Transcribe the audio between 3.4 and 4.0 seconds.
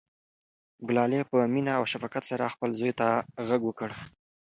غږ وکړ.